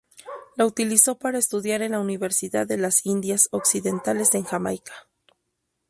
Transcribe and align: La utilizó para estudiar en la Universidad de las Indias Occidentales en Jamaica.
La 0.55 0.65
utilizó 0.65 1.19
para 1.19 1.37
estudiar 1.37 1.83
en 1.83 1.91
la 1.91 1.99
Universidad 1.99 2.65
de 2.65 2.75
las 2.77 3.05
Indias 3.05 3.49
Occidentales 3.51 4.33
en 4.33 4.43
Jamaica. 4.43 5.07